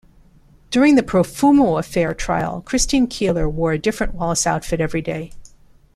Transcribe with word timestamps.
During 0.71 0.95
the 0.95 1.03
Profumo 1.03 1.77
Affair 1.79 2.15
trial, 2.15 2.61
Christine 2.65 3.05
Keeler 3.05 3.47
wore 3.47 3.73
a 3.73 3.77
different 3.77 4.15
Wallis 4.15 4.47
outfit 4.47 4.81
every 4.81 5.03
day. 5.03 5.31